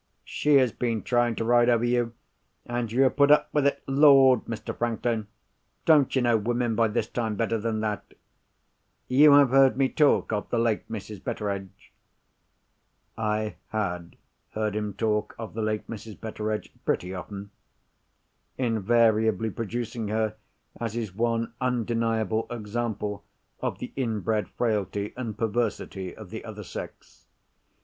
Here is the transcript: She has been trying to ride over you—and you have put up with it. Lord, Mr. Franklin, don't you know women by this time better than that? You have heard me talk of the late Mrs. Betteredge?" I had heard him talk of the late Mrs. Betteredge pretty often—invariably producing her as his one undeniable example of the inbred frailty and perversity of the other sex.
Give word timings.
She 0.25 0.55
has 0.55 0.71
been 0.71 1.03
trying 1.03 1.35
to 1.35 1.45
ride 1.45 1.69
over 1.69 1.83
you—and 1.83 2.91
you 2.91 3.03
have 3.03 3.15
put 3.15 3.29
up 3.29 3.49
with 3.53 3.67
it. 3.67 3.83
Lord, 3.85 4.45
Mr. 4.45 4.75
Franklin, 4.75 5.27
don't 5.85 6.15
you 6.15 6.23
know 6.23 6.37
women 6.37 6.73
by 6.73 6.87
this 6.87 7.07
time 7.07 7.35
better 7.35 7.59
than 7.59 7.81
that? 7.81 8.15
You 9.07 9.33
have 9.33 9.51
heard 9.51 9.77
me 9.77 9.89
talk 9.89 10.33
of 10.33 10.49
the 10.49 10.57
late 10.57 10.89
Mrs. 10.89 11.23
Betteredge?" 11.23 11.93
I 13.15 13.57
had 13.67 14.15
heard 14.53 14.75
him 14.75 14.95
talk 14.95 15.35
of 15.37 15.53
the 15.53 15.61
late 15.61 15.87
Mrs. 15.87 16.19
Betteredge 16.19 16.71
pretty 16.83 17.13
often—invariably 17.13 19.51
producing 19.51 20.07
her 20.07 20.35
as 20.79 20.95
his 20.95 21.13
one 21.13 21.53
undeniable 21.61 22.47
example 22.49 23.23
of 23.59 23.77
the 23.77 23.93
inbred 23.95 24.47
frailty 24.49 25.13
and 25.15 25.37
perversity 25.37 26.15
of 26.15 26.31
the 26.31 26.43
other 26.43 26.63
sex. 26.63 27.27